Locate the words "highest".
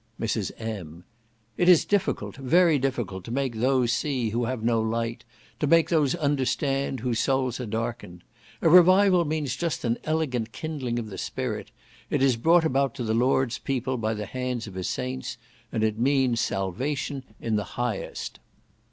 17.77-18.39